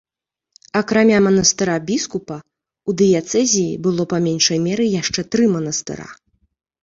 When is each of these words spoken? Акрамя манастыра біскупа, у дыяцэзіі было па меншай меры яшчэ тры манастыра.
Акрамя 0.79 1.19
манастыра 1.25 1.75
біскупа, 1.89 2.37
у 2.89 2.95
дыяцэзіі 3.01 3.73
было 3.87 4.03
па 4.13 4.17
меншай 4.29 4.59
меры 4.67 4.85
яшчэ 5.01 5.21
тры 5.35 5.43
манастыра. 5.57 6.07